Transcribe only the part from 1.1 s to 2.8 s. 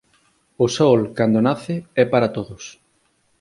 cando nace é para todos.